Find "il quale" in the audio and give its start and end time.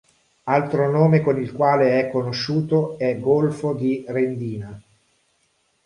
1.39-1.99